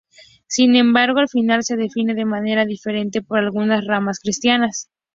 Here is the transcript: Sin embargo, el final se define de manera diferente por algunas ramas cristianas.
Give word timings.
Sin 0.47 0.75
embargo, 0.75 1.19
el 1.19 1.29
final 1.29 1.63
se 1.63 1.77
define 1.77 2.15
de 2.15 2.25
manera 2.25 2.65
diferente 2.65 3.21
por 3.21 3.37
algunas 3.37 3.85
ramas 3.85 4.19
cristianas. 4.19 4.89